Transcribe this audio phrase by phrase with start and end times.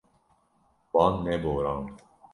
[0.93, 1.91] Wan neborand.